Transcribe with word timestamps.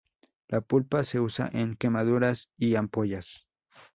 La 0.47 0.61
pulpa 0.61 1.03
se 1.03 1.19
usa 1.19 1.47
en 1.53 1.75
quemaduras 1.75 2.49
y 2.57 2.73
ampollas. 2.73 3.45